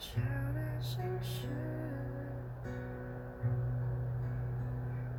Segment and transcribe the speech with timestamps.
[0.00, 0.20] 小
[0.54, 1.48] 的心事，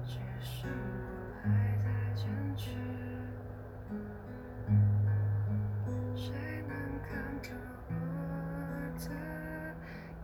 [0.05, 0.71] 只是我
[1.43, 1.49] 还
[1.83, 2.23] 在坚
[2.55, 2.69] 持。
[6.15, 6.31] 谁
[6.65, 6.71] 能
[7.01, 7.09] 看
[7.43, 7.49] 透
[7.89, 7.91] 我
[8.97, 9.05] 的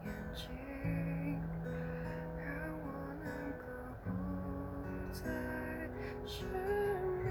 [0.06, 0.44] 眼睛，
[2.38, 2.48] 让
[2.80, 2.86] 我
[3.26, 3.28] 能
[3.60, 3.64] 够
[4.06, 4.08] 不
[5.12, 5.20] 再
[6.26, 6.46] 失
[7.26, 7.28] 明？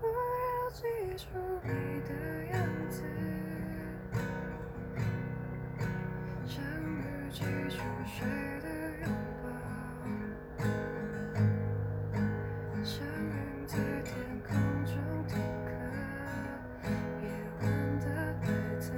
[0.00, 0.80] 我要记
[1.16, 1.28] 住
[1.64, 1.68] 你
[2.08, 2.10] 的
[7.88, 8.18] 如水
[8.62, 8.66] 的
[9.00, 9.08] 拥
[9.42, 9.48] 抱
[12.84, 14.14] 像云在天
[14.46, 14.50] 空
[14.84, 14.92] 中
[15.26, 15.32] 停
[15.64, 15.68] 靠
[17.22, 17.24] 夜
[17.60, 17.64] 晚
[18.00, 18.96] 的来到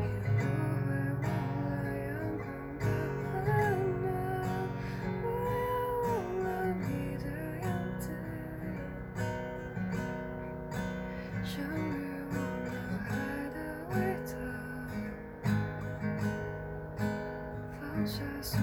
[0.00, 0.38] 也不
[0.86, 0.90] 会
[1.22, 1.26] 忘
[1.64, 2.42] 了阳光
[3.44, 3.54] 的温
[4.02, 4.04] 暖
[5.22, 5.24] 我
[5.62, 5.66] 要
[6.02, 6.04] 忘
[6.44, 6.46] 了
[6.80, 6.88] 你
[7.18, 7.24] 的
[7.62, 7.66] 样
[7.98, 8.04] 子
[18.04, 18.56] just